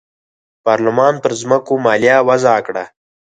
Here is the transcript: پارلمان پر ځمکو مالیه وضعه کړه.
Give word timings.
پارلمان 0.65 1.13
پر 1.23 1.31
ځمکو 1.41 1.73
مالیه 1.85 2.17
وضعه 2.29 2.59
کړه. 2.67 2.83